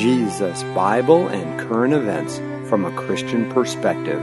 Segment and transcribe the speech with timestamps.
[0.00, 2.38] Jesus, Bible, and current events
[2.70, 4.18] from a Christian perspective,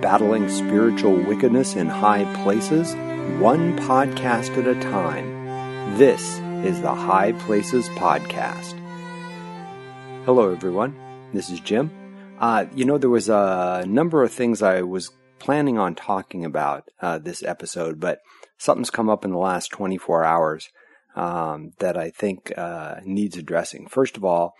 [0.00, 2.96] battling spiritual wickedness in high places,
[3.40, 5.96] one podcast at a time.
[5.96, 8.72] This is the High Places Podcast.
[10.24, 10.98] Hello, everyone.
[11.32, 11.92] This is Jim.
[12.40, 16.88] Uh, you know, there was a number of things I was planning on talking about
[17.00, 18.18] uh, this episode, but
[18.58, 20.70] something's come up in the last 24 hours
[21.14, 23.86] um, that I think uh, needs addressing.
[23.86, 24.56] First of all,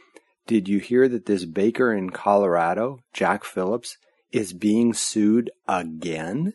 [0.47, 3.97] did you hear that this baker in Colorado, Jack Phillips,
[4.30, 6.55] is being sued again?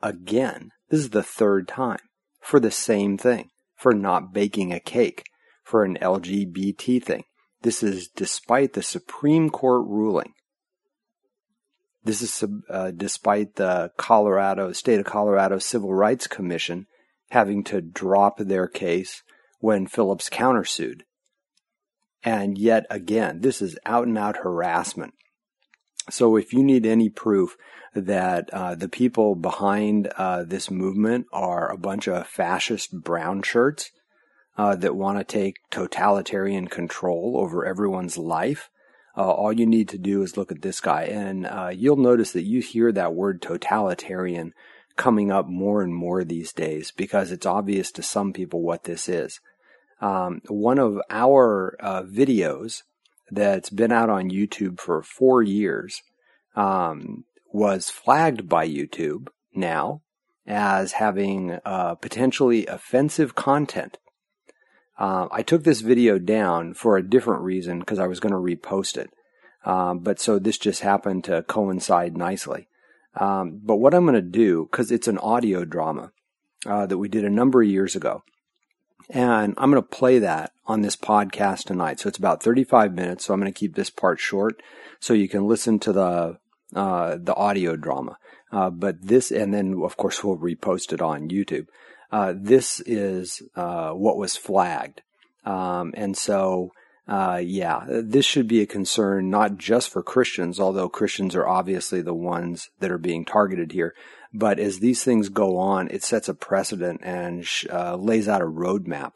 [0.00, 0.70] Again.
[0.88, 1.98] This is the third time
[2.40, 5.24] for the same thing, for not baking a cake,
[5.62, 7.24] for an LGBT thing.
[7.62, 10.32] This is despite the Supreme Court ruling.
[12.04, 16.86] This is uh, despite the Colorado, state of Colorado Civil Rights Commission
[17.30, 19.22] having to drop their case
[19.58, 21.02] when Phillips countersued.
[22.22, 25.14] And yet again, this is out and out harassment.
[26.10, 27.56] So if you need any proof
[27.94, 33.90] that uh, the people behind uh, this movement are a bunch of fascist brown shirts
[34.56, 38.70] uh, that want to take totalitarian control over everyone's life,
[39.16, 42.32] uh, all you need to do is look at this guy, and uh, you'll notice
[42.32, 44.52] that you hear that word totalitarian
[44.96, 49.08] coming up more and more these days because it's obvious to some people what this
[49.08, 49.40] is
[50.00, 52.82] um, one of our uh, videos
[53.30, 56.02] that's been out on YouTube for four years
[56.56, 60.02] um, was flagged by YouTube now
[60.46, 63.98] as having uh, potentially offensive content.
[64.98, 68.38] Uh, I took this video down for a different reason because I was going to
[68.38, 69.10] repost it.
[69.64, 72.68] Um, but so this just happened to coincide nicely.
[73.14, 76.12] Um, but what I'm going to do, because it's an audio drama
[76.66, 78.22] uh, that we did a number of years ago,
[79.10, 82.00] and I'm going to play that on this podcast tonight.
[82.00, 83.24] So it's about 35 minutes.
[83.24, 84.62] So I'm going to keep this part short
[85.00, 86.38] so you can listen to the,
[86.74, 88.18] uh, the audio drama.
[88.52, 91.66] Uh, but this, and then of course we'll repost it on YouTube.
[92.10, 95.02] Uh, this is, uh, what was flagged.
[95.44, 96.72] Um, and so,
[97.08, 102.02] uh, yeah, this should be a concern not just for Christians, although Christians are obviously
[102.02, 103.94] the ones that are being targeted here,
[104.34, 108.46] but as these things go on, it sets a precedent and uh, lays out a
[108.46, 109.12] roadmap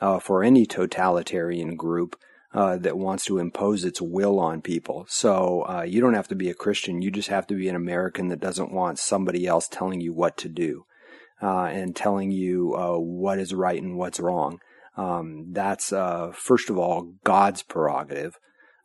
[0.00, 2.18] uh, for any totalitarian group
[2.52, 5.06] uh, that wants to impose its will on people.
[5.08, 7.00] So uh, you don't have to be a Christian.
[7.00, 10.36] You just have to be an American that doesn't want somebody else telling you what
[10.38, 10.84] to do
[11.40, 14.58] uh, and telling you what is right and what's wrong.
[14.96, 15.90] Um, that's
[16.34, 18.38] first of all God's prerogative.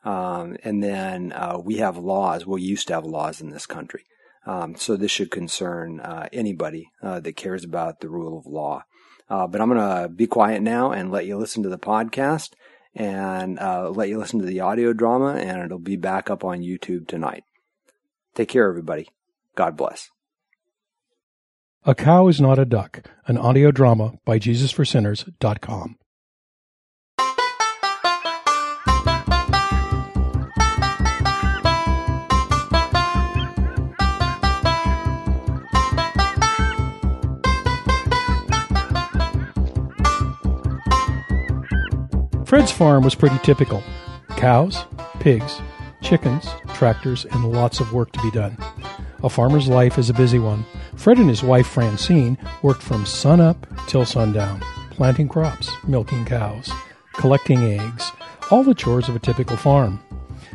[0.04, 1.34] Um, and then
[1.64, 2.46] we have laws.
[2.46, 4.06] We used to have laws in this country.
[4.46, 8.84] Um, so this should concern uh, anybody uh, that cares about the rule of law.
[9.30, 12.54] Uh, but I'm going to be quiet now and let you listen to the podcast
[12.94, 16.60] and uh, let you listen to the audio drama, and it'll be back up on
[16.60, 17.46] YouTube tonight.
[18.36, 19.08] Take care, everybody.
[19.56, 20.10] God bless.
[21.86, 25.98] A Cow is Not a Duck, an audio drama by JesusForSinners.com.
[42.52, 43.82] Fred's farm was pretty typical
[44.36, 44.84] cows,
[45.22, 45.62] pigs,
[46.02, 48.58] chickens, tractors, and lots of work to be done.
[49.24, 50.66] A farmer's life is a busy one.
[50.98, 54.60] Fred and his wife Francine worked from sunup till sundown,
[54.90, 56.70] planting crops, milking cows,
[57.14, 58.12] collecting eggs,
[58.50, 60.04] all the chores of a typical farm.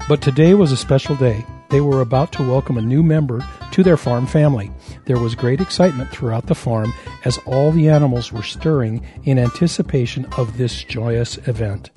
[0.06, 1.46] But today was a special day.
[1.68, 4.70] They were about to welcome a new member to their farm family.
[5.06, 6.92] There was great excitement throughout the farm
[7.24, 11.90] as all the animals were stirring in anticipation of this joyous event.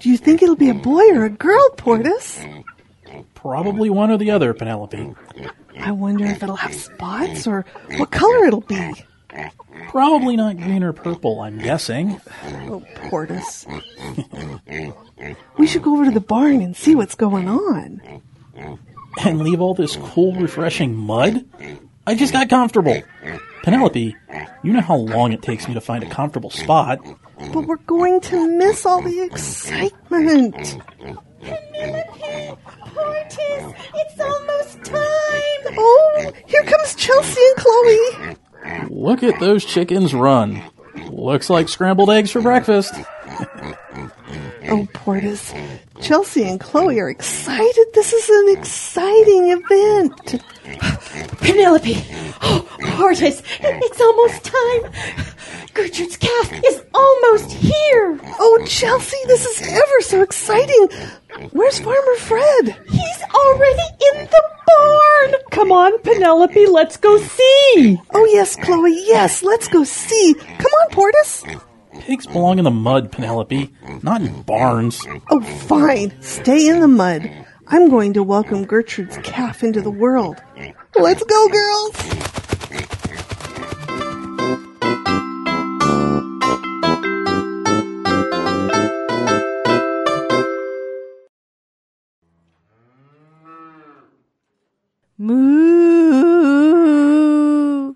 [0.00, 2.64] Do you think it'll be a boy or a girl, Portis?
[3.34, 5.14] Probably one or the other, Penelope.
[5.80, 7.64] I wonder if it'll have spots or
[7.96, 8.92] what color it'll be.
[9.88, 12.20] Probably not green or purple, I'm guessing.
[12.68, 13.66] Oh, Portis.
[15.56, 18.00] we should go over to the barn and see what's going on.
[19.24, 21.44] And leave all this cool, refreshing mud?
[22.06, 23.02] I just got comfortable.
[23.62, 24.16] Penelope,
[24.62, 27.00] you know how long it takes me to find a comfortable spot.
[27.52, 30.54] But we're going to miss all the excitement.
[31.40, 32.58] Penelope!
[32.84, 35.74] Portis, It's almost time!
[35.80, 38.36] Oh, here comes Chelsea and Chloe.
[38.88, 40.62] Look at those chickens run.
[41.10, 42.92] Looks like scrambled eggs for breakfast.
[44.68, 45.54] oh, Portis.
[46.00, 47.86] Chelsea and Chloe are excited.
[47.94, 50.42] This is an exciting event.
[51.40, 51.96] Penelope!
[52.42, 53.42] Oh, Portis!
[53.60, 54.92] It's almost time!
[55.74, 58.20] Gertrude's calf is almost here!
[58.38, 60.88] Oh, Chelsea, this is ever so exciting.
[61.52, 62.76] Where's Farmer Fred?
[62.88, 65.34] He's already in the barn!
[65.50, 68.00] Come on, Penelope, let's go see.
[68.12, 70.34] Oh, yes, Chloe, yes, let's go see.
[70.34, 71.60] Come on, Portis.
[72.00, 75.06] Pigs belong in the mud, Penelope, not in barns.
[75.30, 76.12] Oh, fine.
[76.22, 77.30] Stay in the mud.
[77.68, 80.42] I'm going to welcome Gertrude's calf into the world.
[80.96, 82.37] Let's go, girls.
[95.88, 97.94] Moo.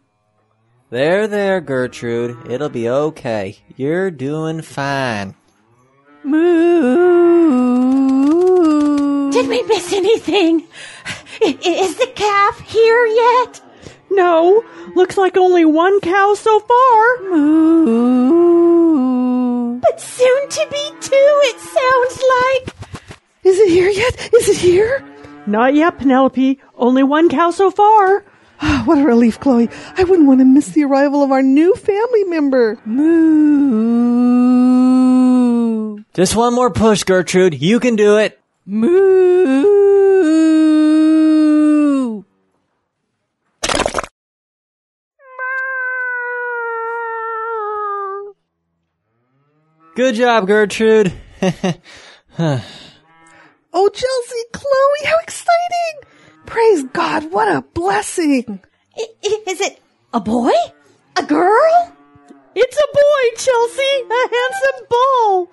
[0.91, 2.37] There, there, Gertrude.
[2.51, 3.57] It'll be okay.
[3.75, 5.35] You're doing fine.
[6.25, 6.43] Moo.
[9.33, 10.65] Did we miss anything?
[11.41, 13.63] I- Is the calf here yet?
[14.11, 14.63] No,
[14.95, 17.19] looks like only one cow so far.
[17.31, 18.43] Moo.
[19.81, 22.75] But soon to be two, it sounds like.
[23.45, 24.31] Is it here yet?
[24.35, 25.03] Is it here?
[25.47, 26.61] Not yet, Penelope.
[26.77, 28.25] Only one cow so far.
[28.61, 29.69] Ah, what a relief, Chloe.
[29.97, 32.79] I wouldn't want to miss the arrival of our new family member.
[32.85, 34.23] Moo.
[36.15, 37.61] Just one more push, Gertrude.
[37.61, 38.39] You can do it.
[38.65, 39.73] Moo.
[49.95, 51.13] Good job, Gertrude.
[53.73, 56.11] Oh, Chelsea, Chloe, how exciting!
[56.47, 58.61] Praise God, what a blessing!
[58.97, 59.81] I- i- Is it
[60.13, 60.53] a boy?
[61.17, 61.93] A girl?
[62.55, 64.05] It's a boy, Chelsea.
[64.11, 65.53] A handsome bull.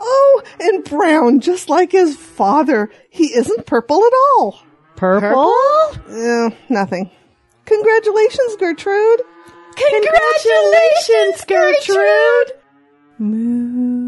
[0.00, 2.90] Oh, and brown, just like his father.
[3.10, 4.58] He isn't purple at all.
[4.96, 5.54] Purple?
[6.10, 7.10] Eh, nothing.
[7.64, 9.22] Congratulations, Gertrude.
[9.76, 12.52] Congratulations, Gertrude.
[13.18, 14.03] Moo.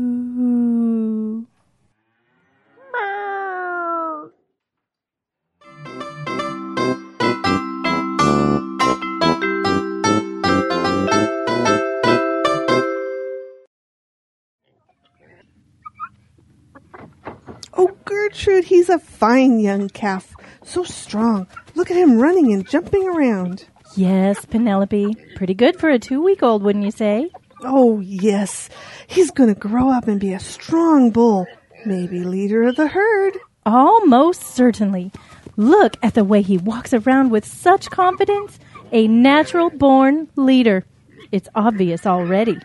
[18.47, 20.33] Gertrude, he's a fine young calf.
[20.63, 21.49] So strong.
[21.75, 23.65] Look at him running and jumping around.
[23.97, 25.17] Yes, Penelope.
[25.35, 27.33] Pretty good for a two week old, wouldn't you say?
[27.65, 28.69] Oh, yes.
[29.09, 31.49] He's going to grow up and be a strong bull.
[31.85, 33.37] Maybe leader of the herd.
[33.65, 35.11] Almost certainly.
[35.57, 38.61] Look at the way he walks around with such confidence.
[38.93, 40.85] A natural born leader.
[41.33, 42.61] It's obvious already.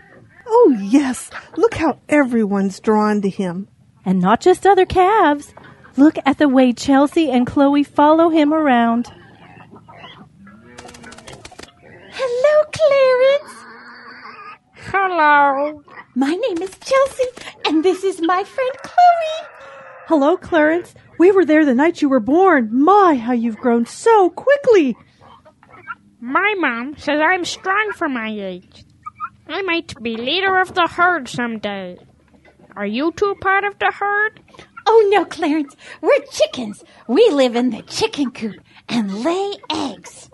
[0.45, 1.31] Oh, yes.
[1.57, 3.67] Look how everyone's drawn to him.
[4.05, 5.55] And not just other calves.
[5.97, 9.11] Look at the way Chelsea and Chloe follow him around.
[12.11, 13.53] Hello, Clarence.
[14.75, 15.83] Hello.
[16.15, 17.23] My name is Chelsea,
[17.67, 19.47] and this is my friend Chloe.
[20.07, 20.93] Hello, Clarence.
[21.19, 22.69] We were there the night you were born.
[22.71, 24.95] My, how you've grown so quickly.
[26.19, 28.85] My mom says I'm strong for my age.
[29.47, 31.97] I might be leader of the herd someday.
[32.75, 34.39] Are you two part of the herd?
[34.85, 36.83] Oh no, Clarence, we're chickens.
[37.07, 38.55] We live in the chicken coop
[38.89, 40.29] and lay eggs.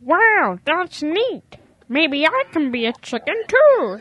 [0.00, 1.56] Wow, that's neat.
[1.88, 4.00] Maybe I can be a chicken too.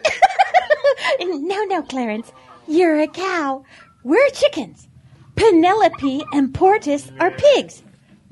[1.20, 2.32] no, no, Clarence,
[2.68, 3.66] you're a cow.
[4.04, 4.88] We're chickens.
[5.36, 7.84] Penelope and Portis are pigs.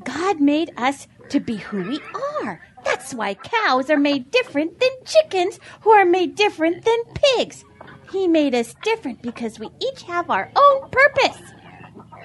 [0.04, 2.00] God made us to be who we
[2.42, 2.62] are.
[2.86, 7.66] That's why cows are made different than chickens, who are made different than pigs.
[8.12, 11.38] He made us different because we each have our own purpose.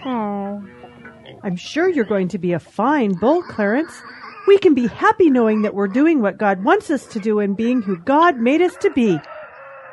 [0.07, 0.65] Oh,
[1.43, 4.03] I'm sure you're going to be a fine bull, Clarence.
[4.47, 7.57] We can be happy knowing that we're doing what God wants us to do and
[7.57, 9.19] being who God made us to be.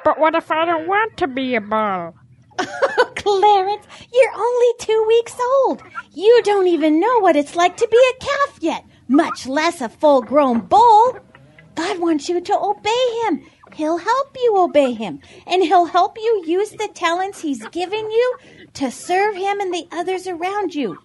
[0.03, 2.15] but what if I don't want to be a bull?
[3.15, 5.83] Clarence, you're only two weeks old.
[6.13, 9.89] You don't even know what it's like to be a calf yet, much less a
[9.89, 11.17] full grown bull.
[11.75, 13.43] God wants you to obey Him.
[13.73, 18.37] He'll help you obey Him, and He'll help you use the talents He's given you
[18.73, 20.97] to serve Him and the others around you.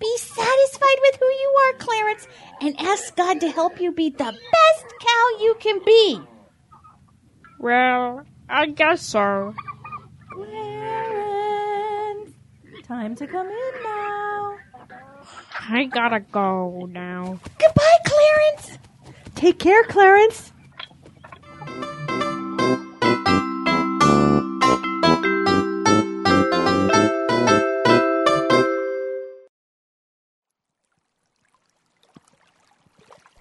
[0.00, 2.28] Be satisfied with who you are, Clarence,
[2.60, 6.20] and ask God to help you be the best cow you can be.
[7.58, 9.54] Well, I guess so.
[10.32, 12.30] Clarence,
[12.84, 14.56] time to come in now.
[15.68, 17.40] I gotta go now.
[17.58, 18.78] Goodbye, Clarence.
[19.34, 20.52] Take care, Clarence.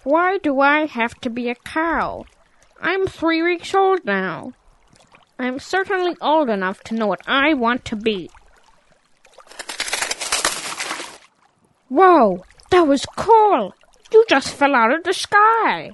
[0.07, 2.23] Why do I have to be a cow?
[2.79, 4.53] I'm three weeks old now.
[5.37, 8.29] I'm certainly old enough to know what I want to be.
[11.89, 13.75] Whoa, that was cool.
[14.13, 15.91] You just fell out of the sky.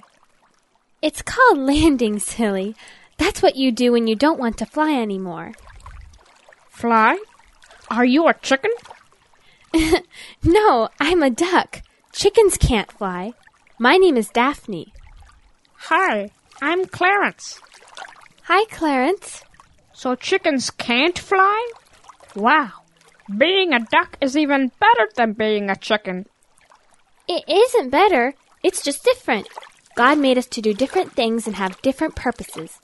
[1.02, 2.76] It's called landing, silly.
[3.18, 5.54] That's what you do when you don't want to fly anymore.
[6.70, 7.18] Fly?
[7.90, 8.70] Are you a chicken?
[10.44, 11.82] No, I'm a duck.
[12.12, 13.32] Chickens can't fly.
[13.78, 14.92] My name is Daphne.
[15.90, 16.30] Hi,
[16.62, 17.60] I'm Clarence.
[18.44, 19.42] Hi, Clarence.
[19.92, 21.72] So chickens can't fly?
[22.36, 22.70] Wow.
[23.36, 26.26] Being a duck is even better than being a chicken.
[27.26, 29.48] It isn't better, it's just different.
[29.96, 32.78] God made us to do different things and have different purposes.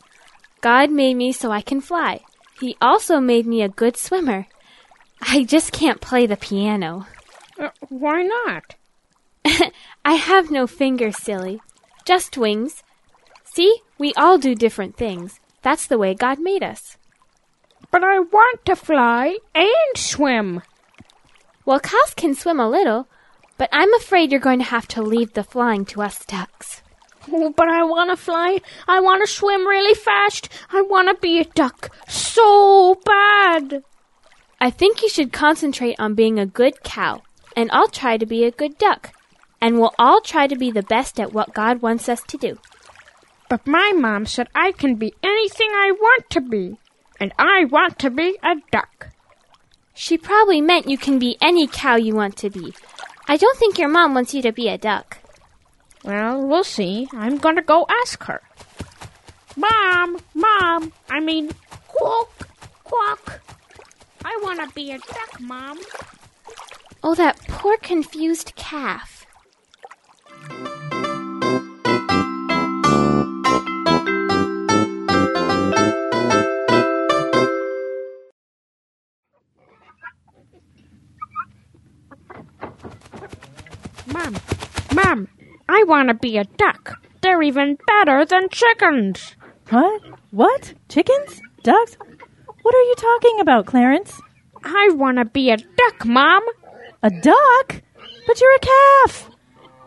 [0.60, 2.20] God made me so I can fly.
[2.58, 4.48] He also made me a good swimmer.
[5.22, 7.06] I just can't play the piano.
[7.56, 8.74] Uh, why not?
[10.10, 11.60] I have no fingers, silly.
[12.04, 12.82] Just wings.
[13.44, 15.38] See, we all do different things.
[15.62, 16.96] That's the way God made us.
[17.92, 20.62] But I want to fly and swim.
[21.64, 23.06] Well, cows can swim a little,
[23.56, 26.82] but I'm afraid you're going to have to leave the flying to us ducks.
[27.30, 28.58] Oh, but I want to fly.
[28.88, 30.48] I want to swim really fast.
[30.72, 33.84] I want to be a duck so bad.
[34.60, 37.22] I think you should concentrate on being a good cow,
[37.54, 39.12] and I'll try to be a good duck.
[39.60, 42.58] And we'll all try to be the best at what God wants us to do.
[43.48, 46.78] But my mom said I can be anything I want to be.
[47.18, 49.08] And I want to be a duck.
[49.92, 52.72] She probably meant you can be any cow you want to be.
[53.28, 55.18] I don't think your mom wants you to be a duck.
[56.04, 57.08] Well, we'll see.
[57.12, 58.40] I'm gonna go ask her.
[59.56, 61.50] Mom, Mom, I mean,
[61.88, 62.48] quack,
[62.84, 63.40] quack.
[64.24, 65.78] I wanna be a duck, Mom.
[67.02, 69.19] Oh, that poor confused calf.
[84.06, 84.34] Mom,
[84.94, 85.28] Mom,
[85.68, 87.00] I wanna be a duck.
[87.20, 89.36] They're even better than chickens.
[89.68, 90.02] What?
[90.30, 90.74] What?
[90.88, 91.40] Chickens?
[91.62, 91.96] Ducks?
[92.62, 94.20] What are you talking about, Clarence?
[94.64, 96.42] I wanna be a duck, Mom.
[97.02, 97.82] A duck?
[98.26, 99.29] But you're a calf.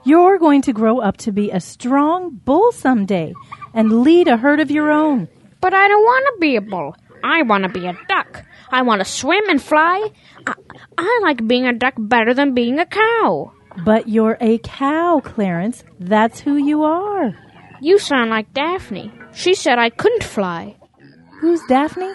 [0.05, 3.33] You're going to grow up to be a strong bull someday
[3.73, 5.29] and lead a herd of your own.
[5.61, 6.95] But I don't wanna be a bull.
[7.23, 8.43] I wanna be a duck.
[8.69, 10.09] I wanna swim and fly.
[10.45, 10.55] I,
[10.97, 13.53] I like being a duck better than being a cow.
[13.85, 15.85] But you're a cow, Clarence.
[15.99, 17.33] That's who you are.
[17.81, 19.11] You sound like Daphne.
[19.33, 20.75] She said I couldn't fly.
[21.39, 22.11] Who's Daphne?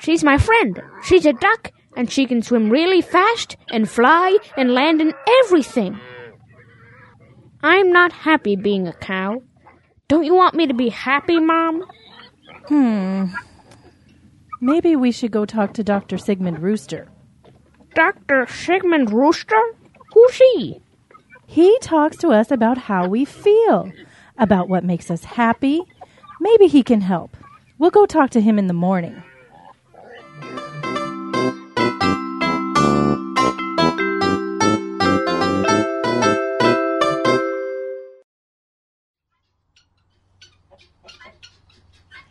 [0.00, 0.80] She's my friend.
[1.02, 5.12] She's a duck, and she can swim really fast and fly and land in
[5.44, 5.98] everything.
[7.64, 9.42] I'm not happy being a cow.
[10.06, 11.82] Don't you want me to be happy, Mom?
[12.68, 13.24] Hmm.
[14.60, 16.18] Maybe we should go talk to Dr.
[16.18, 17.08] Sigmund Rooster.
[17.94, 18.46] Dr.
[18.50, 19.62] Sigmund Rooster?
[20.12, 20.82] Who's he?
[21.46, 23.90] He talks to us about how we feel,
[24.36, 25.80] about what makes us happy.
[26.42, 27.34] Maybe he can help.
[27.78, 29.22] We'll go talk to him in the morning.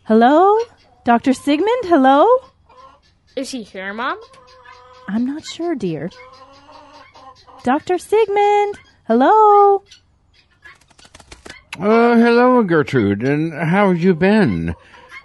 [0.04, 0.58] Hello?
[1.04, 1.32] Dr.
[1.32, 2.26] Sigmund, hello?
[3.36, 4.20] Is he here, Mom?
[5.08, 6.10] I'm not sure, dear.
[7.62, 7.96] Dr.
[7.96, 9.82] Sigmund, hello?
[11.80, 14.74] Uh, hello, Gertrude, and how have you been?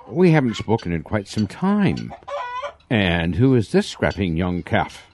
[0.08, 2.14] We haven't spoken in quite some time.
[2.90, 5.08] And who is this scrapping young calf?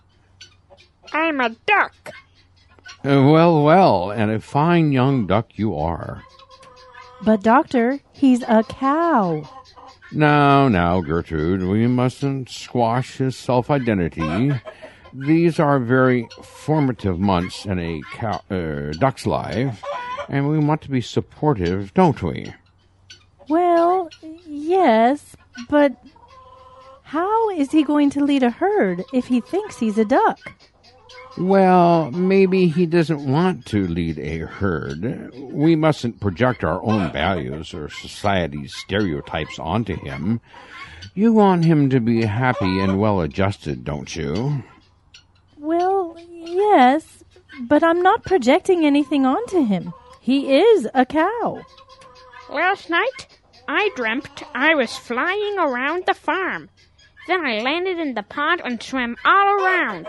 [1.12, 2.14] I'm a duck.
[3.04, 6.24] Uh, well, well, and a fine young duck you are.
[7.24, 9.50] But, Doctor, he's a cow.
[10.12, 14.52] Now, now, Gertrude, we mustn't squash his self identity.
[15.14, 19.82] These are very formative months in a cow, uh, duck's life,
[20.30, 22.54] and we want to be supportive, don't we?
[23.48, 24.10] Well,
[24.46, 25.36] yes,
[25.70, 25.96] but
[27.04, 30.40] how is he going to lead a herd if he thinks he's a duck?
[31.38, 35.32] Well, maybe he doesn't want to lead a herd.
[35.34, 40.39] We mustn't project our own values or society's stereotypes onto him.
[41.13, 44.63] You want him to be happy and well adjusted, don't you?
[45.58, 47.24] Well, yes,
[47.62, 49.94] but I'm not projecting anything onto him.
[50.22, 51.62] He is a cow.
[52.50, 53.27] Last night,
[53.68, 56.70] I dreamt I was flying around the farm.
[57.27, 60.08] Then I landed in the pond and swam all around.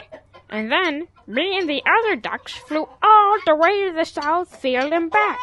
[0.48, 4.92] And then me and the other ducks flew all the way to the south field
[4.92, 5.38] and back.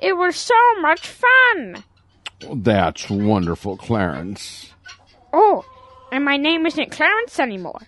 [0.00, 1.84] It was so much fun.
[2.52, 4.72] That's wonderful, Clarence.
[5.32, 5.64] Oh,
[6.12, 7.82] and my name isn't Clarence anymore.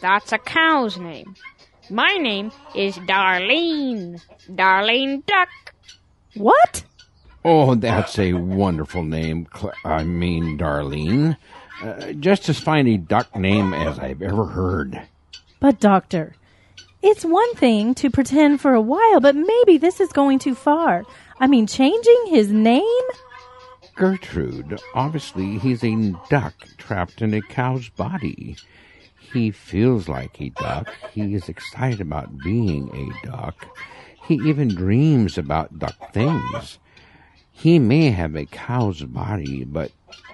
[0.00, 1.34] That's a cow's name.
[1.90, 4.20] My name is Darlene.
[4.48, 5.48] Darlene Duck.
[6.34, 6.84] What?
[7.44, 9.46] Oh, that's a wonderful name.
[9.54, 11.36] Cl- I mean, Darlene.
[11.82, 15.02] Uh, just as fine a duck name as I've ever heard.
[15.60, 16.34] But, Doctor,
[17.02, 21.04] it's one thing to pretend for a while, but maybe this is going too far.
[21.38, 22.84] I mean, changing his name?
[23.94, 28.56] Gertrude, obviously, he's a duck trapped in a cow's body.
[29.32, 30.92] He feels like a duck.
[31.12, 33.66] He is excited about being a duck.
[34.26, 36.78] He even dreams about duck things.
[37.52, 39.92] He may have a cow's body, but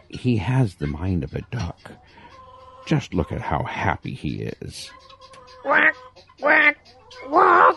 [0.08, 1.92] he has the mind of a duck.
[2.84, 4.90] Just look at how happy he is.
[6.42, 6.76] Quack,
[7.28, 7.76] quack,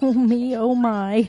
[0.00, 1.28] Oh, me, oh, my.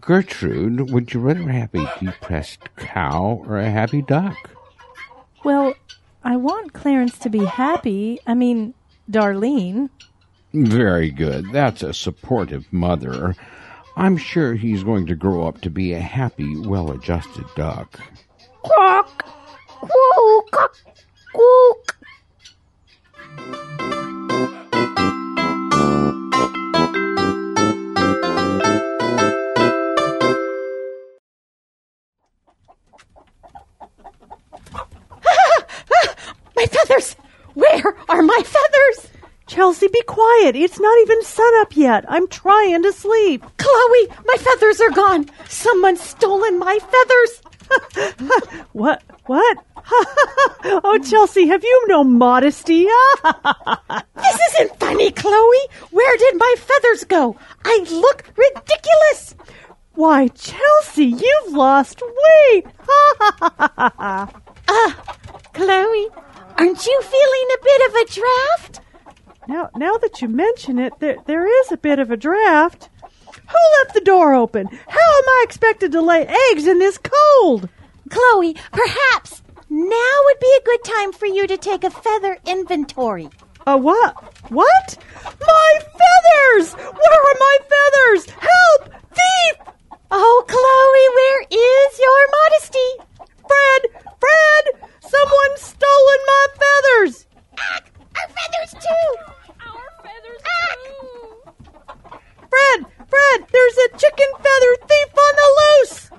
[0.00, 4.36] Gertrude, would you rather have a depressed cow or a happy duck?
[5.44, 5.74] Well,
[6.24, 8.20] I want Clarence to be happy.
[8.26, 8.72] I mean,
[9.10, 9.90] Darlene.
[10.54, 11.52] Very good.
[11.52, 13.36] That's a supportive mother.
[13.96, 18.00] I'm sure he's going to grow up to be a happy, well adjusted duck.
[18.62, 19.24] Quack,
[19.82, 20.72] quack,
[21.34, 21.98] quack.
[39.92, 40.54] Be quiet.
[40.56, 42.04] It's not even sun up yet.
[42.08, 43.42] I'm trying to sleep.
[43.56, 45.28] Chloe, my feathers are gone.
[45.48, 47.42] Someone's stolen my feathers.
[48.72, 49.02] What?
[49.26, 49.58] What?
[50.64, 52.86] oh, Chelsea, have you no modesty?
[54.14, 55.68] This isn't funny, Chloe.
[55.90, 57.36] Where did my feathers go?
[57.64, 59.34] I look ridiculous.
[59.94, 62.66] Why, Chelsea, you've lost weight.
[63.68, 64.28] Ah,
[65.54, 66.08] Chloe,
[66.58, 68.80] aren't you feeling a bit of a draft?
[69.48, 72.90] Now, now that you mention it, there, there is a bit of a draft.
[73.48, 74.66] Who left the door open?
[74.66, 77.68] How am I expected to lay eggs in this cold?
[78.10, 83.30] Chloe, perhaps now would be a good time for you to take a feather inventory.
[83.66, 84.14] A what?
[84.50, 84.98] What?
[85.40, 86.74] My feathers!
[86.74, 88.30] Where are my feathers?
[88.30, 88.94] Help!
[89.12, 89.74] Thief!
[90.10, 93.28] Oh, Chloe, where is your modesty?
[93.46, 94.04] Fred!
[94.20, 94.90] Fred!
[95.00, 97.26] Someone's stolen my feathers!
[97.58, 97.80] Ah,
[98.16, 99.32] our feathers too.
[100.08, 100.42] Our feathers
[100.84, 101.52] too.
[102.48, 102.86] Fred!
[103.08, 103.44] Fred!
[103.52, 106.10] There's a chicken feather thief on the loose!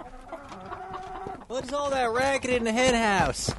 [1.47, 3.49] What's all that racket in the hen house?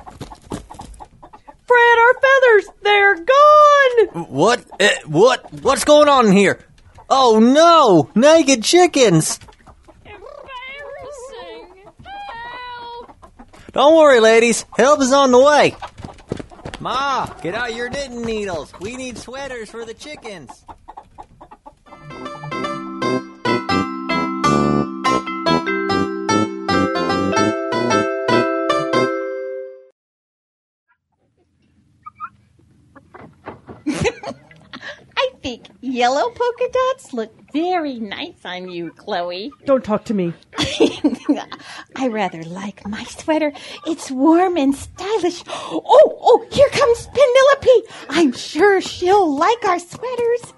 [1.67, 2.69] Fred, our feathers!
[2.83, 4.07] They're gone!
[4.29, 4.65] What?
[4.79, 5.53] Eh, what?
[5.63, 6.61] What's going on here?
[7.09, 8.11] Oh no!
[8.15, 9.41] Naked chickens!
[10.05, 11.85] Embarrassing.
[12.05, 13.17] Help.
[13.73, 14.65] Don't worry, ladies.
[14.77, 15.75] Help is on the way.
[16.81, 18.73] Ma, get out your knitting needles.
[18.81, 20.65] We need sweaters for the chickens.
[35.17, 39.53] I think yellow polka dots look very nice on you, Chloe.
[39.67, 40.33] Don't talk to me.
[41.97, 43.53] I rather like my sweater.
[43.87, 45.43] It's warm and stylish.
[45.49, 47.89] Oh, oh, here comes Penelope.
[48.09, 50.55] I'm sure she'll like our sweaters.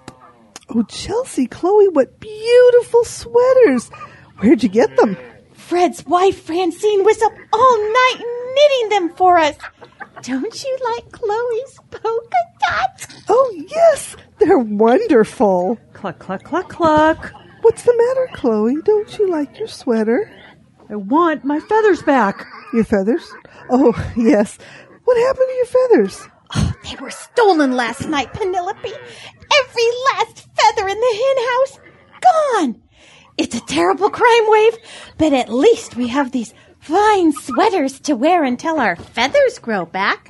[0.69, 3.89] Oh, Chelsea, Chloe, what beautiful sweaters.
[4.39, 5.17] Where'd you get them?
[5.53, 8.21] Fred's wife, Francine, was up all night
[8.55, 9.55] knitting them for us.
[10.21, 13.07] Don't you like Chloe's polka dots?
[13.29, 15.77] Oh, yes, they're wonderful.
[15.93, 17.31] Cluck, cluck, cluck, cluck.
[17.61, 18.75] What's the matter, Chloe?
[18.83, 20.31] Don't you like your sweater?
[20.93, 22.45] I want my feathers back.
[22.71, 23.27] Your feathers?
[23.67, 24.59] Oh, yes.
[25.05, 26.27] What happened to your feathers?
[26.55, 28.87] Oh, they were stolen last night, Penelope.
[28.87, 31.79] Every last feather in the hen house
[32.21, 32.83] gone.
[33.39, 34.77] It's a terrible crime wave,
[35.17, 40.29] but at least we have these fine sweaters to wear until our feathers grow back.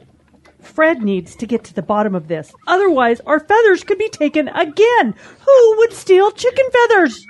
[0.62, 2.54] Fred needs to get to the bottom of this.
[2.68, 5.14] Otherwise, our feathers could be taken again.
[5.46, 7.26] Who would steal chicken feathers?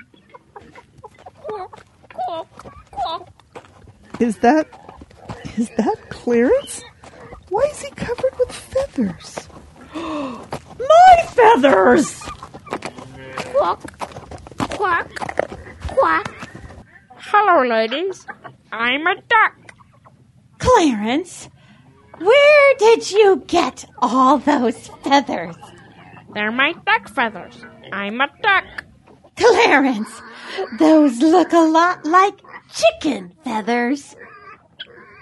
[4.20, 4.68] Is that.
[5.56, 6.82] Is that Clarence?
[7.48, 9.48] Why is he covered with feathers?
[9.94, 12.20] My feathers!
[13.36, 13.80] Quack,
[14.58, 15.08] quack,
[15.88, 16.48] quack.
[17.16, 18.26] Hello, ladies.
[18.72, 19.72] I'm a duck.
[20.58, 21.48] Clarence,
[22.18, 25.56] where did you get all those feathers?
[26.32, 27.64] They're my duck feathers.
[27.92, 28.84] I'm a duck.
[29.36, 30.22] Clarence,
[30.78, 34.16] those look a lot like chicken feathers.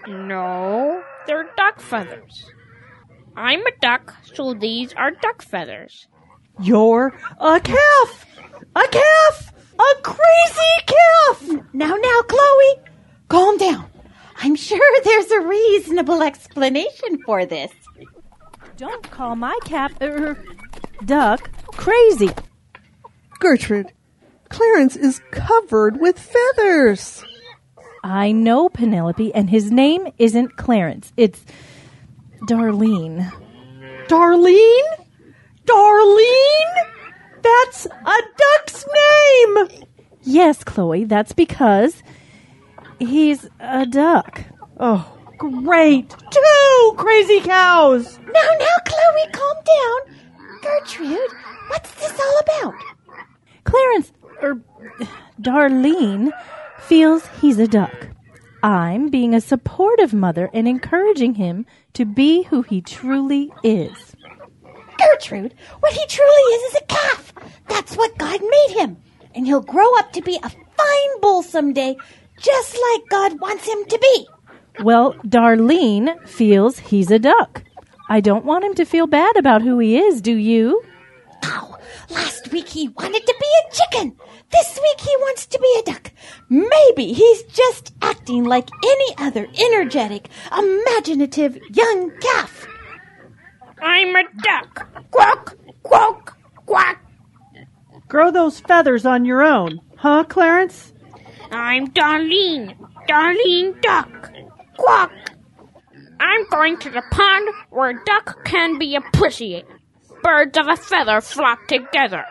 [0.07, 2.50] No, they're duck feathers.
[3.37, 6.07] I'm a duck, so these are duck feathers.
[6.61, 8.26] You're a calf!
[8.76, 9.52] A calf!
[9.78, 11.64] A crazy calf!
[11.72, 12.85] Now, now, Chloe,
[13.28, 13.87] calm down.
[14.37, 17.70] I'm sure there's a reasonable explanation for this.
[18.76, 20.42] Don't call my calf, er,
[21.05, 22.31] duck, crazy.
[23.38, 23.92] Gertrude,
[24.48, 27.24] Clarence is covered with feathers.
[28.02, 31.12] I know Penelope, and his name isn't Clarence.
[31.16, 31.44] It's
[32.48, 33.30] Darlene.
[34.08, 35.06] Darlene?
[35.64, 36.92] Darlene?
[37.42, 39.68] That's a duck's name!
[40.22, 42.02] Yes, Chloe, that's because
[42.98, 44.42] he's a duck.
[44.78, 46.10] Oh, great.
[46.30, 48.18] Two crazy cows!
[48.18, 50.16] Now, now, Chloe, calm down.
[50.62, 51.30] Gertrude,
[51.68, 52.74] what's this all about?
[53.64, 54.12] Clarence,
[54.42, 54.60] er,
[55.40, 56.30] Darlene,
[56.83, 58.09] feels he's a duck.
[58.62, 64.14] I'm being a supportive mother and encouraging him to be who he truly is.
[64.99, 67.33] Gertrude, what he truly is is a calf.
[67.68, 68.97] That's what God made him.
[69.35, 71.97] And he'll grow up to be a fine bull someday,
[72.38, 74.29] just like God wants him to be.
[74.81, 77.64] Well, Darlene feels he's a duck.
[78.09, 80.83] I don't want him to feel bad about who he is, do you?
[81.45, 81.77] Oh,
[82.11, 84.16] last week he wanted to be a chicken.
[84.52, 86.12] This week he wants to be a duck.
[86.48, 92.66] Maybe he's just acting like any other energetic, imaginative young calf.
[93.80, 95.10] I'm a duck.
[95.10, 96.36] Quack, quack,
[96.66, 97.04] quack.
[98.08, 100.92] Grow those feathers on your own, huh, Clarence?
[101.50, 102.76] I'm Darlene.
[103.08, 104.30] Darlene Duck.
[104.76, 105.10] Quack.
[106.20, 109.64] I'm going to the pond where a duck can be a pussy.
[110.22, 112.24] Birds of a feather flock together.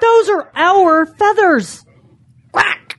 [0.00, 1.84] Those are our feathers.
[2.52, 2.98] Quack.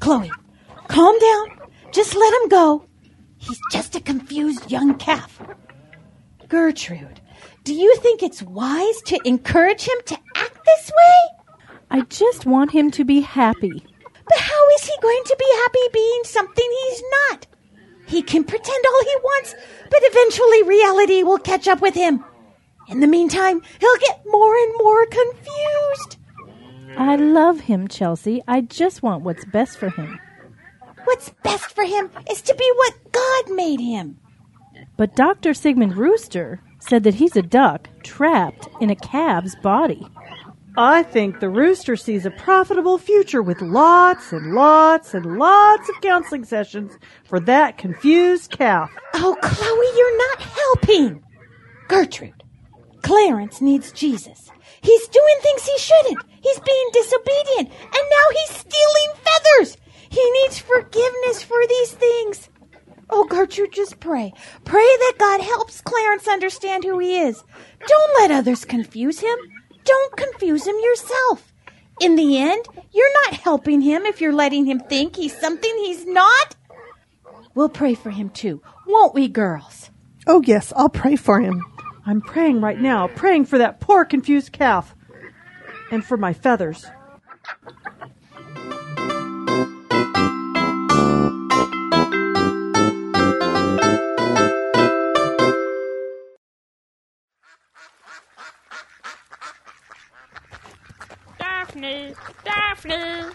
[0.00, 0.30] Chloe,
[0.88, 1.68] calm down.
[1.92, 2.84] Just let him go.
[3.38, 5.40] He's just a confused young calf.
[6.48, 7.20] Gertrude,
[7.64, 11.66] do you think it's wise to encourage him to act this way?
[11.90, 13.84] I just want him to be happy.
[14.28, 17.46] But how is he going to be happy being something he's not?
[18.06, 19.54] He can pretend all he wants,
[19.90, 22.24] but eventually reality will catch up with him.
[22.88, 26.18] In the meantime, he'll get more and more confused.
[26.96, 28.42] I love him, Chelsea.
[28.46, 30.18] I just want what's best for him.
[31.04, 34.18] What's best for him is to be what God made him.
[34.96, 35.52] But Dr.
[35.54, 40.06] Sigmund Rooster said that he's a duck trapped in a calf's body.
[40.78, 46.00] I think the rooster sees a profitable future with lots and lots and lots of
[46.02, 46.92] counseling sessions
[47.24, 48.90] for that confused calf.
[49.14, 51.22] Oh, Chloe, you're not helping.
[51.88, 52.35] Gertrude,
[53.06, 54.50] Clarence needs Jesus.
[54.80, 56.24] He's doing things he shouldn't.
[56.42, 59.76] He's being disobedient, and now he's stealing feathers.
[60.10, 62.50] He needs forgiveness for these things.
[63.08, 64.32] Oh, Gertrude, just pray.
[64.64, 67.44] Pray that God helps Clarence understand who he is.
[67.86, 69.38] Don't let others confuse him.
[69.84, 71.52] Don't confuse him yourself.
[72.00, 76.04] In the end, you're not helping him if you're letting him think he's something he's
[76.06, 76.56] not.
[77.54, 79.90] We'll pray for him too, won't we, girls?
[80.26, 81.62] Oh, yes, I'll pray for him.
[82.08, 84.94] I'm praying right now, praying for that poor confused calf.
[85.90, 86.86] And for my feathers.
[101.38, 102.14] Daphne,
[102.44, 103.32] Daphne.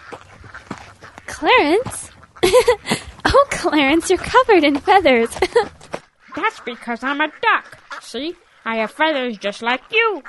[1.27, 2.11] Clarence?
[2.43, 5.29] oh, Clarence, you're covered in feathers.
[6.35, 7.77] That's because I'm a duck.
[8.01, 8.35] See?
[8.65, 10.23] I have feathers just like you.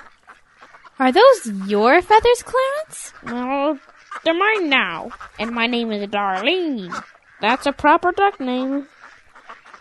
[0.98, 3.12] Are those your feathers, Clarence?
[3.24, 3.78] Well,
[4.24, 5.10] they're mine now.
[5.38, 6.92] And my name is Darlene.
[7.40, 8.86] That's a proper duck name.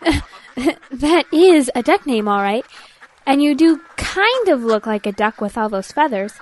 [0.90, 2.64] that is a duck name, all right.
[3.24, 6.32] And you do kind of look like a duck with all those feathers.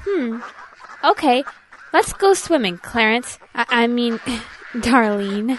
[0.00, 0.40] Hmm.
[1.04, 1.44] Okay,
[1.92, 3.38] let's go swimming, Clarence.
[3.54, 4.18] I, I mean,
[4.74, 5.58] Darlene.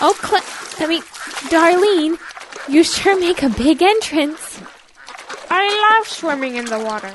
[0.00, 1.02] Oh, Cla- I mean,
[1.50, 2.18] Darlene,
[2.68, 4.60] you sure make a big entrance.
[5.50, 7.12] I love swimming in the water.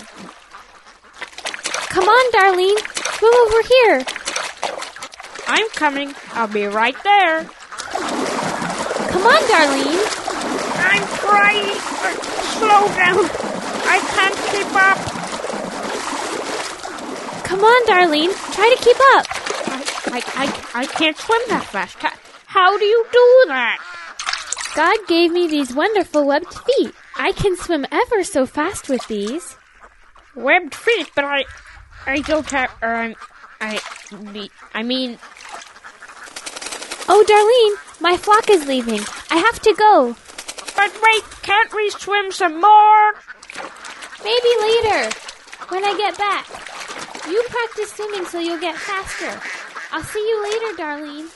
[1.89, 2.77] Come on, Darlene,
[3.17, 4.05] swim over here.
[5.47, 6.13] I'm coming.
[6.33, 7.43] I'll be right there.
[9.13, 10.03] Come on, Darlene.
[10.75, 11.79] I'm trying.
[12.57, 13.29] Slow down.
[13.85, 14.97] I can't keep up.
[17.45, 18.33] Come on, Darlene.
[18.53, 19.25] Try to keep up.
[19.67, 21.97] I, I, I, I can't swim that fast.
[22.53, 23.79] How do you do that?
[24.75, 26.93] God gave me these wonderful webbed feet.
[27.17, 29.55] I can swim ever so fast with these.
[30.35, 31.45] Webbed feet, but I,
[32.05, 32.69] I don't have.
[32.81, 33.15] Um,
[33.61, 33.79] I,
[34.33, 35.17] me- I mean,
[37.09, 39.01] Oh, Darlene, my flock is leaving.
[39.29, 40.15] I have to go.
[40.75, 43.13] but wait, can't we swim some more?
[44.23, 45.09] Maybe later,
[45.69, 46.47] when I get back.
[47.27, 49.39] You practice swimming so you'll get faster.
[49.91, 51.29] I'll see you later, Darlene.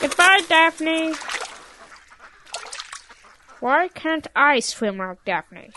[0.00, 1.14] Goodbye, Daphne.
[3.60, 5.70] Why can't I swim like Daphne?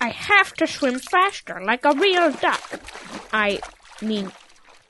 [0.00, 2.80] I have to swim faster, like a real duck.
[3.32, 3.60] I
[4.00, 4.30] mean,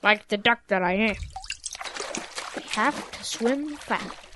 [0.03, 1.15] like the duck that I am.
[2.55, 4.28] I have to swim fast.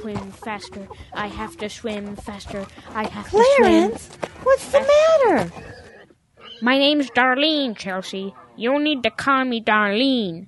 [0.00, 0.88] Swim faster.
[1.14, 2.66] I have to swim faster.
[2.94, 3.44] I have to swim.
[3.56, 4.08] Clarence,
[4.42, 5.52] what's the matter?
[6.62, 8.34] My name's Darlene, Chelsea.
[8.56, 10.46] You'll need to call me Darlene.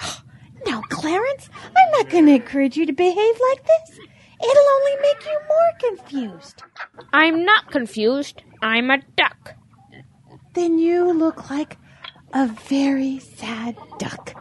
[0.66, 3.98] Now, Clarence, I'm not going to encourage you to behave like this.
[3.98, 6.62] It'll only make you more confused.
[7.14, 8.42] I'm not confused.
[8.60, 9.54] I'm a duck.
[10.52, 11.78] Then you look like
[12.34, 14.34] a very sad duck.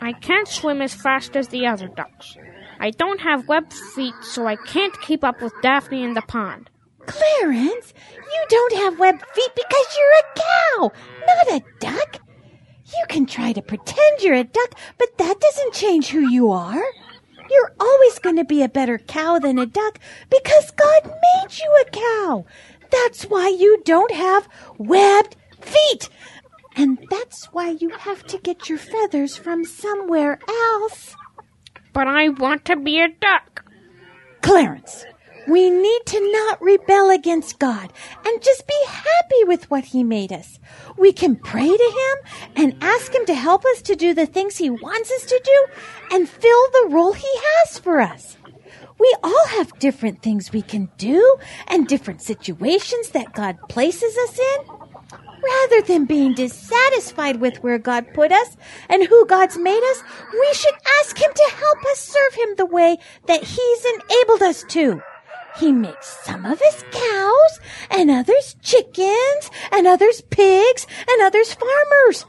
[0.00, 2.38] I can't swim as fast as the other ducks.
[2.80, 6.70] I don't have webbed feet, so I can't keep up with Daphne in the pond.
[7.06, 10.92] Clarence, you don't have webbed feet because you're a cow,
[11.26, 12.20] not a duck.
[12.86, 16.82] You can try to pretend you're a duck, but that doesn't change who you are.
[17.50, 19.98] You're always going to be a better cow than a duck
[20.30, 22.44] because God made you a cow.
[22.90, 26.08] That's why you don't have webbed feet.
[26.76, 31.16] And that's why you have to get your feathers from somewhere else.
[31.92, 33.64] But I want to be a duck.
[34.42, 35.04] Clarence,
[35.48, 37.92] we need to not rebel against God
[38.24, 40.58] and just be happy with what He made us.
[40.96, 44.58] We can pray to Him and ask Him to help us to do the things
[44.58, 45.66] He wants us to do
[46.16, 48.36] and fill the role He has for us.
[48.98, 54.38] We all have different things we can do and different situations that God places us
[54.38, 54.77] in.
[55.42, 58.56] Rather than being dissatisfied with where God put us
[58.88, 62.66] and who God's made us, we should ask Him to help us serve Him the
[62.66, 62.96] way
[63.26, 65.00] that He's enabled us to.
[65.58, 72.26] He makes some of us cows, and others chickens, and others pigs, and others farmers.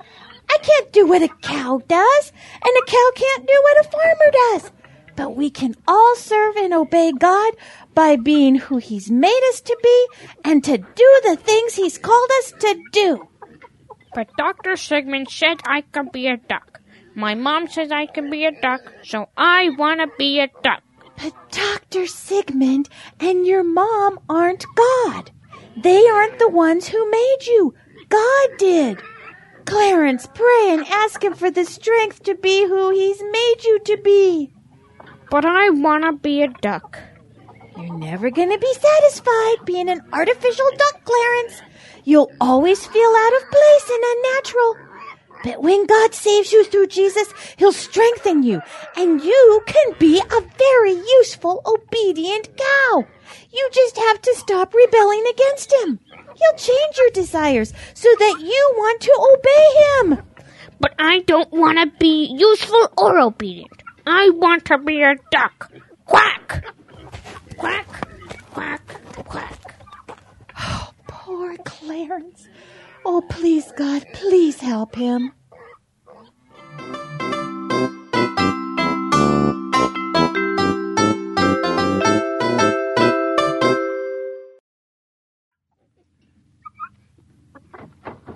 [0.49, 4.31] I can't do what a cow does, and a cow can't do what a farmer
[4.31, 4.71] does.
[5.19, 7.53] But we can all serve and obey God
[7.93, 10.07] by being who He's made us to be
[10.45, 13.27] and to do the things He's called us to do.
[14.15, 14.77] But Dr.
[14.77, 16.79] Sigmund said I could be a duck.
[17.15, 20.83] My mom says I can be a duck, so I want to be a duck.
[21.17, 22.07] But Dr.
[22.07, 22.87] Sigmund
[23.19, 25.31] and your mom aren't God.
[25.83, 27.73] They aren't the ones who made you.
[28.07, 29.01] God did.
[29.65, 33.97] Clarence, pray and ask him for the strength to be who he's made you to
[33.97, 34.53] be.
[35.29, 36.99] But I want to be a duck.
[37.77, 41.61] You're never going to be satisfied being an artificial duck, Clarence.
[42.03, 44.75] You'll always feel out of place and unnatural.
[45.43, 48.61] But when God saves you through Jesus, He'll strengthen you,
[48.97, 53.05] and you can be a very useful, obedient cow.
[53.53, 55.99] You just have to stop rebelling against Him.
[56.35, 60.23] He'll change your desires so that you want to obey Him.
[60.79, 63.83] But I don't want to be useful or obedient.
[64.11, 65.71] I want to be a duck.
[66.05, 66.65] Quack!
[67.57, 68.07] Quack!
[68.49, 68.87] Quack!
[69.13, 69.75] Quack!
[70.57, 72.47] Oh, poor Clarence.
[73.05, 75.33] Oh, please, God, please help him.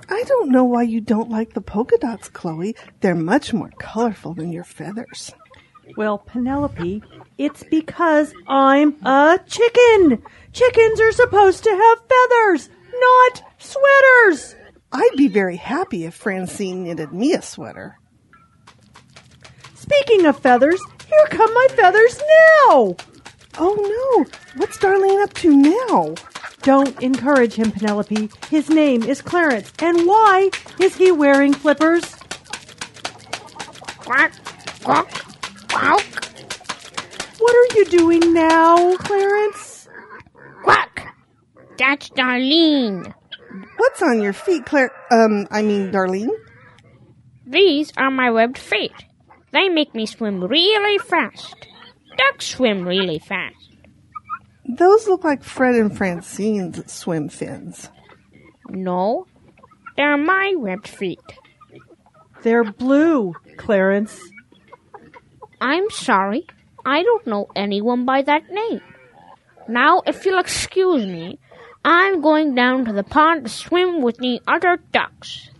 [0.08, 2.76] I don't know why you don't like the polka dots, Chloe.
[3.00, 5.34] They're much more colorful than your feathers.
[5.98, 7.04] Well, Penelope,
[7.38, 10.24] it's because I'm a chicken.
[10.52, 14.56] Chickens are supposed to have feathers, not sweaters.
[14.92, 17.98] I'd be very happy if Francine knitted me a sweater.
[19.76, 22.96] Speaking of feathers, here come my feathers now.
[23.58, 26.16] Oh no, what's Darlene up to now?
[26.62, 28.30] Don't encourage him, Penelope.
[28.50, 29.72] His name is Clarence.
[29.80, 32.04] And why is he wearing flippers?
[33.98, 34.34] Quack!
[34.84, 35.23] Quack!
[35.84, 36.02] Quack!
[37.40, 39.90] What are you doing now, Clarence?
[40.64, 41.14] Quack!
[41.78, 43.14] That's Darlene.
[43.76, 44.92] What's on your feet, Claire?
[45.12, 46.30] Um, I mean, Darlene?
[47.46, 48.94] These are my webbed feet.
[49.52, 51.68] They make me swim really fast.
[52.18, 53.76] Ducks swim really fast.
[54.66, 57.90] Those look like Fred and Francine's swim fins.
[58.70, 59.28] No,
[59.98, 61.20] they're my webbed feet.
[62.42, 64.18] They're blue, Clarence.
[65.64, 66.46] I'm sorry.
[66.86, 68.82] I don't know anyone by that name.
[69.70, 71.40] Now, if you'll excuse me,
[71.86, 75.52] I'm going down to the pond to swim with the other ducks.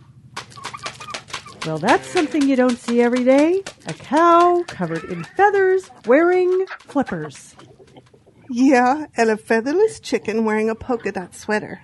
[1.64, 3.62] Well, that's something you don't see every day.
[3.86, 7.56] A cow covered in feathers wearing flippers.
[8.50, 11.80] Yeah, and a featherless chicken wearing a polka dot sweater.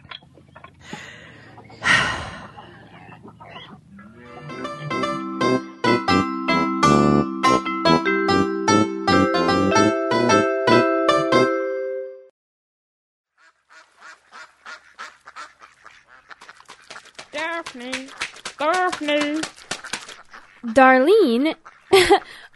[20.74, 21.54] Darlene?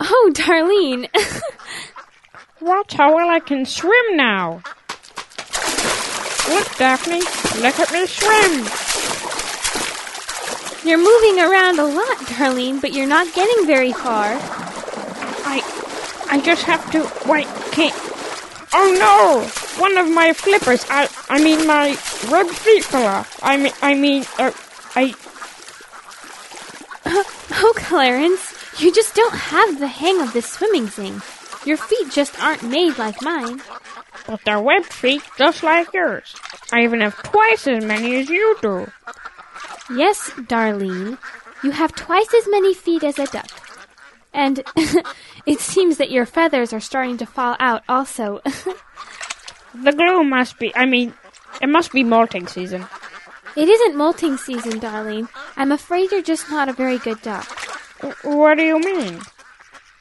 [0.01, 1.09] oh, Darlene.
[2.61, 4.63] Watch how well I can swim now.
[6.49, 7.21] Look, Daphne,
[7.63, 8.65] look at me swim.
[10.87, 14.37] You're moving around a lot, Darlene, but you're not getting very far.
[15.47, 15.63] I,
[16.31, 17.11] I just have to.
[17.27, 17.95] Wait, can't.
[18.75, 19.81] Oh no!
[19.81, 20.85] One of my flippers.
[20.91, 21.97] I, I mean my
[22.31, 23.39] webbed feet fell off.
[23.43, 24.53] I mean, I mean, uh,
[24.95, 25.15] I.
[27.57, 31.23] Oh, Clarence, you just don't have the hang of this swimming thing.
[31.65, 33.63] Your feet just aren't made like mine.
[34.27, 36.35] But they're webbed feet just like yours.
[36.73, 38.91] I even have twice as many as you do.
[39.95, 41.19] Yes, Darlene,
[41.63, 43.49] you have twice as many feet as a duck.
[44.33, 44.63] And
[45.47, 48.41] it seems that your feathers are starting to fall out also.
[49.75, 51.15] the glue must be, I mean,
[51.63, 52.87] it must be molting season.
[53.57, 55.29] It isn't molting season, Darlene.
[55.57, 57.47] I'm afraid you're just not a very good duck.
[58.23, 59.21] What do you mean?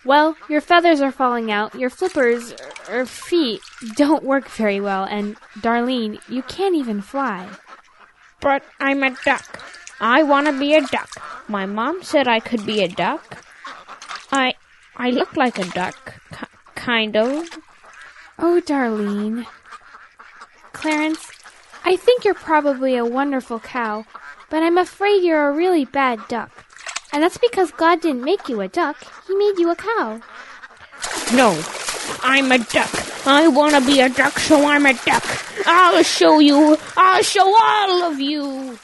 [0.05, 2.53] Well, your feathers are falling out, your flippers,
[2.89, 3.61] or feet,
[3.95, 7.47] don't work very well, and, Darlene, you can't even fly.
[8.41, 9.63] But I'm a duck.
[10.01, 11.09] I want to be a duck.
[11.47, 13.45] My mom said I could be a duck.
[14.31, 14.55] I,
[14.97, 16.15] I look like a duck,
[16.75, 17.47] kind of.
[18.37, 19.45] Oh, Darlene.
[20.73, 21.31] Clarence,
[21.85, 24.05] I think you're probably a wonderful cow,
[24.49, 26.51] but I'm afraid you're a really bad duck.
[27.11, 30.21] And that's because God didn't make you a duck, He made you a cow.
[31.33, 31.61] No,
[32.21, 33.27] I'm a duck.
[33.27, 35.23] I want to be a duck, so I'm a duck.
[35.65, 36.77] I'll show you.
[36.97, 38.77] I'll show all of you.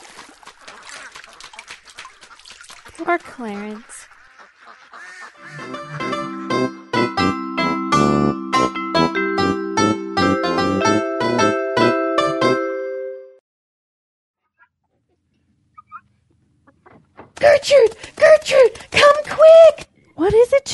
[2.98, 3.99] Poor Clarence.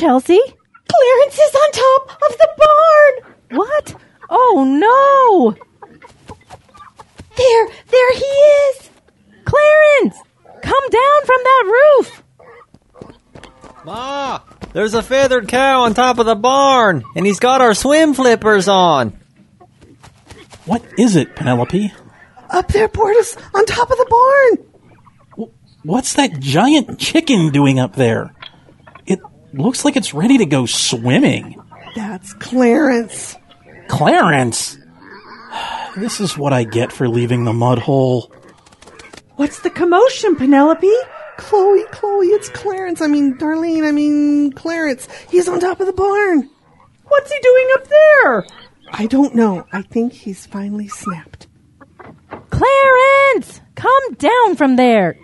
[0.05, 0.39] Chelsea?
[0.87, 3.33] Clarence is on top of the barn!
[3.57, 3.95] What?
[4.29, 5.55] Oh no!
[7.35, 8.89] There, there he is!
[9.45, 10.15] Clarence!
[10.61, 12.23] Come down from that roof!
[13.83, 14.41] Ma,
[14.73, 18.67] there's a feathered cow on top of the barn, and he's got our swim flippers
[18.67, 19.19] on.
[20.65, 21.91] What is it, Penelope?
[22.51, 24.59] Up there, Portis, on top of the
[25.37, 25.49] barn!
[25.81, 28.35] What's that giant chicken doing up there?
[29.55, 31.55] It looks like it's ready to go swimming.
[31.95, 33.37] That's Clarence.
[33.87, 34.77] Clarence!
[35.95, 38.33] This is what I get for leaving the mud hole.
[39.37, 40.91] What's the commotion, Penelope?
[41.37, 42.99] Chloe, Chloe, it's Clarence.
[42.99, 45.07] I mean, Darlene, I mean, Clarence.
[45.29, 46.49] He's on top of the barn.
[47.05, 48.45] What's he doing up there?
[48.91, 49.65] I don't know.
[49.71, 51.47] I think he's finally snapped.
[52.49, 53.61] Clarence!
[53.75, 55.15] Come down from there!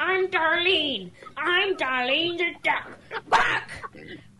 [0.00, 1.10] I'm Darlene.
[1.36, 2.97] I'm Darlene the duck.
[3.28, 3.70] Quack!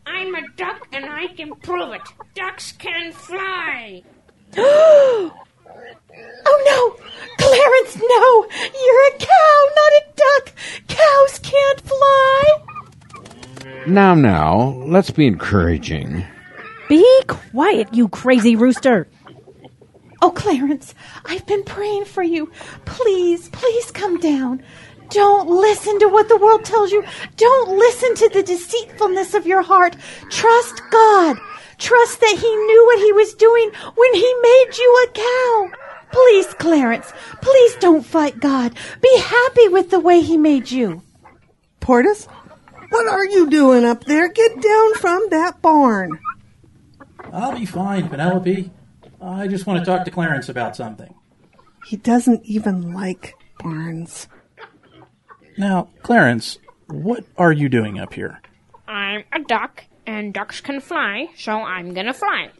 [0.06, 2.02] I'm a duck and I can prove it.
[2.34, 4.02] Ducks can fly.
[6.46, 6.96] Oh no!
[7.36, 8.46] Clarence, no!
[8.84, 10.54] You're a cow, not a duck!
[10.88, 12.42] Cows can't fly!
[13.86, 16.24] Now, now, let's be encouraging.
[16.88, 19.08] Be quiet, you crazy rooster!
[20.20, 20.94] Oh, Clarence,
[21.26, 22.50] I've been praying for you.
[22.84, 24.62] Please, please come down.
[25.10, 27.04] Don't listen to what the world tells you.
[27.36, 29.96] Don't listen to the deceitfulness of your heart.
[30.30, 31.36] Trust God.
[31.78, 35.70] Trust that He knew what He was doing when He made you a cow.
[36.10, 38.74] Please, Clarence, please don't fight God.
[39.00, 41.02] Be happy with the way He made you.
[41.80, 42.26] Portis,
[42.90, 44.28] what are you doing up there?
[44.28, 46.18] Get down from that barn.
[47.32, 48.70] I'll be fine, Penelope.
[49.20, 51.14] I just want to talk to Clarence about something.
[51.84, 54.28] He doesn't even like barns.
[55.58, 58.40] Now, Clarence, what are you doing up here?
[58.86, 62.50] I'm a duck, and ducks can fly, so I'm gonna fly.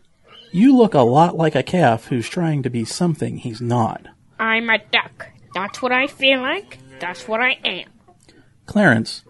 [0.50, 4.08] You look a lot like a calf who's trying to be something he's not.
[4.40, 5.28] I'm a duck.
[5.54, 6.78] That's what I feel like.
[6.98, 7.88] That's what I am.
[8.66, 9.22] Clarence,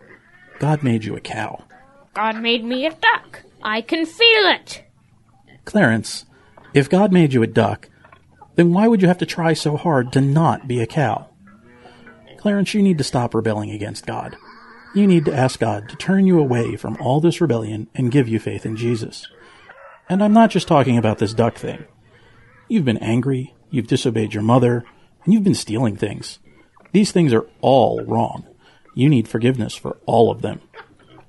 [0.58, 1.64] God made you a cow.
[2.14, 3.42] God made me a duck.
[3.62, 4.82] I can feel it.
[5.66, 6.24] Clarence,
[6.72, 7.90] if God made you a duck,
[8.54, 11.27] then why would you have to try so hard to not be a cow?
[12.38, 14.36] Clarence, you need to stop rebelling against God.
[14.94, 18.28] You need to ask God to turn you away from all this rebellion and give
[18.28, 19.28] you faith in Jesus.
[20.08, 21.84] And I'm not just talking about this duck thing.
[22.68, 24.84] You've been angry, you've disobeyed your mother,
[25.24, 26.38] and you've been stealing things.
[26.92, 28.46] These things are all wrong.
[28.94, 30.60] You need forgiveness for all of them.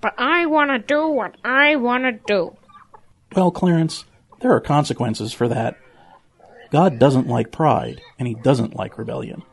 [0.01, 2.55] But I want to do what I want to do.
[3.35, 4.05] Well, Clarence,
[4.39, 5.77] there are consequences for that.
[6.71, 9.43] God doesn't like pride, and He doesn't like rebellion.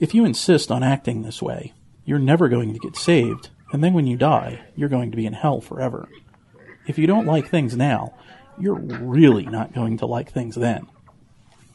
[0.00, 1.74] If you insist on acting this way,
[2.06, 5.26] you're never going to get saved, and then when you die, you're going to be
[5.26, 6.08] in hell forever.
[6.86, 8.14] If you don't like things now,
[8.58, 10.86] you're really not going to like things then.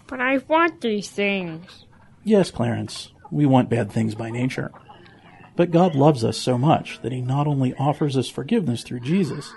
[0.07, 1.86] But I want these things.
[2.23, 4.71] Yes, Clarence, we want bad things by nature.
[5.55, 9.53] But God loves us so much that He not only offers us forgiveness through Jesus,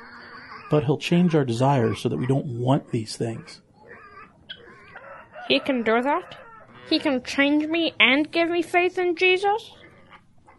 [0.71, 3.62] but He'll change our desires so that we don't want these things.
[5.49, 6.37] He can do that?
[6.89, 9.72] He can change me and give me faith in Jesus?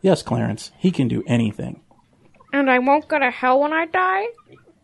[0.01, 1.82] Yes, Clarence, He can do anything.
[2.53, 4.25] And I won't go to hell when I die?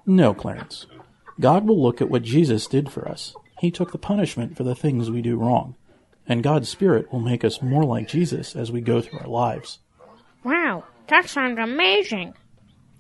[0.06, 0.88] No, Clarence.
[1.40, 3.36] God will look at what Jesus did for us.
[3.60, 5.76] He took the punishment for the things we do wrong.
[6.28, 9.80] And God's Spirit will make us more like Jesus as we go through our lives.
[10.44, 12.34] Wow, that sounds amazing.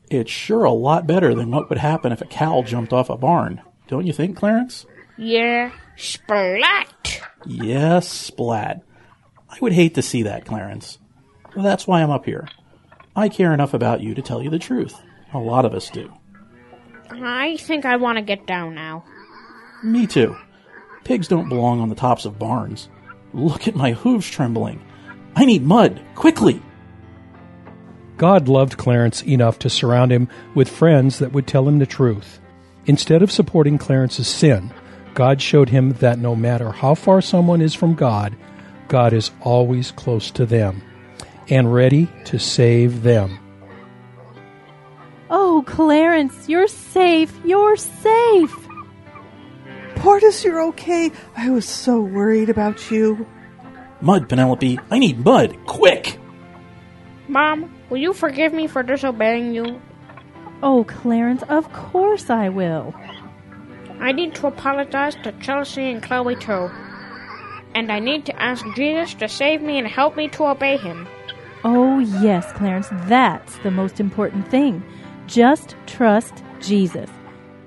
[0.09, 3.17] It's sure a lot better than what would happen if a cow jumped off a
[3.17, 3.61] barn.
[3.87, 4.85] Don't you think, Clarence?
[5.17, 7.21] Yeah, splat!
[7.45, 8.83] Yes, splat.
[9.49, 10.97] I would hate to see that, Clarence.
[11.55, 12.47] That's why I'm up here.
[13.15, 14.95] I care enough about you to tell you the truth.
[15.33, 16.11] A lot of us do.
[17.09, 19.05] I think I want to get down now.
[19.83, 20.35] Me too.
[21.03, 22.89] Pigs don't belong on the tops of barns.
[23.33, 24.83] Look at my hooves trembling.
[25.35, 26.61] I need mud, quickly!
[28.17, 32.39] God loved Clarence enough to surround him with friends that would tell him the truth.
[32.85, 34.73] Instead of supporting Clarence's sin,
[35.15, 38.35] God showed him that no matter how far someone is from God,
[38.89, 40.83] God is always close to them
[41.49, 43.39] and ready to save them.
[45.29, 47.33] Oh, Clarence, you're safe.
[47.45, 48.55] You're safe.
[49.95, 51.11] Portis, you're okay.
[51.35, 53.25] I was so worried about you.
[54.01, 54.79] Mud, Penelope.
[54.91, 56.19] I need mud, quick!
[57.27, 59.81] Mom, will you forgive me for disobeying you?
[60.61, 62.93] Oh, Clarence, of course I will.
[63.99, 66.69] I need to apologize to Chelsea and Chloe too.
[67.73, 71.07] And I need to ask Jesus to save me and help me to obey him.
[71.63, 74.83] Oh, yes, Clarence, that's the most important thing.
[75.27, 77.09] Just trust Jesus.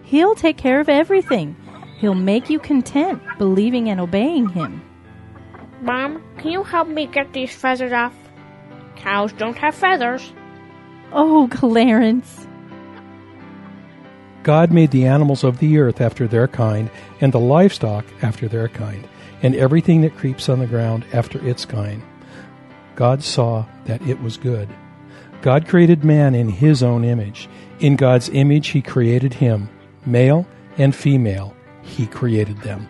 [0.03, 1.57] He'll take care of everything.
[1.99, 4.81] He'll make you content believing and obeying him.
[5.83, 8.15] Mom, can you help me get these feathers off?
[8.97, 10.33] Cows don't have feathers.
[11.13, 12.48] Oh, Clarence.
[14.49, 16.89] God made the animals of the earth after their kind,
[17.21, 19.07] and the livestock after their kind,
[19.43, 22.03] and everything that creeps on the ground after its kind.
[22.95, 24.67] God saw that it was good.
[25.43, 27.47] God created man in his own image.
[27.81, 29.69] In God's image, he created him.
[30.07, 30.47] Male
[30.79, 32.89] and female, he created them.